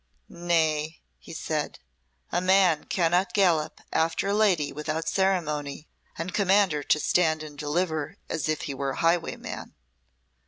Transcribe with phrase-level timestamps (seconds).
[0.33, 1.77] "Nay," he said,
[2.31, 7.55] "a man cannot gallop after a lady without ceremony, and command her to stand and
[7.55, 9.75] deliver as if he were a highwayman.